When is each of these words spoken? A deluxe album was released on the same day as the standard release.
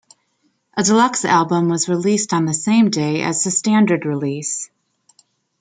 A 0.75 0.81
deluxe 0.81 1.25
album 1.25 1.69
was 1.69 1.87
released 1.87 2.33
on 2.33 2.45
the 2.45 2.55
same 2.55 2.89
day 2.89 3.21
as 3.21 3.43
the 3.43 3.51
standard 3.51 4.03
release. 4.03 4.71